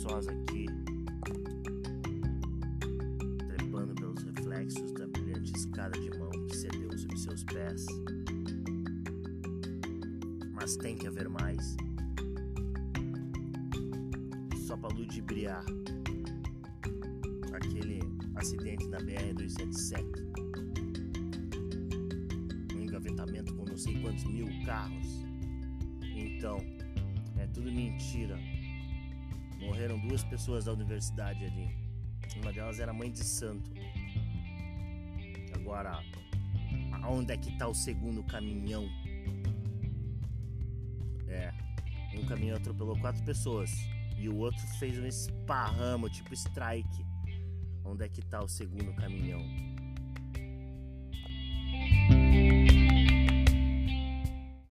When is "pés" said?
7.44-7.84